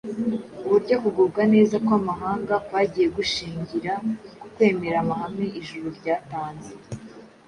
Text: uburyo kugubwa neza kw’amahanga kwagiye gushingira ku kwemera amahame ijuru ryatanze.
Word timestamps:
uburyo 0.65 0.95
kugubwa 1.03 1.41
neza 1.53 1.75
kw’amahanga 1.85 2.53
kwagiye 2.67 3.07
gushingira 3.17 3.93
ku 4.39 4.45
kwemera 4.53 4.97
amahame 5.03 5.45
ijuru 5.59 5.87
ryatanze. 5.97 6.71